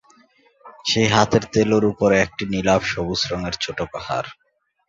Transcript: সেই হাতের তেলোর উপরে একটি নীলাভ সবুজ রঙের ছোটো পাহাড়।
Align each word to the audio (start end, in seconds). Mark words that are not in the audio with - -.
সেই 0.85 1.07
হাতের 1.07 1.43
তেলোর 1.53 1.83
উপরে 1.85 2.15
একটি 2.19 2.43
নীলাভ 2.53 2.81
সবুজ 2.83 3.21
রঙের 3.31 3.55
ছোটো 3.63 3.83
পাহাড়। 3.93 4.29